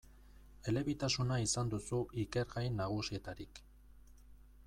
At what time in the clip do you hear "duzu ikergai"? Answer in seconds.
1.75-2.65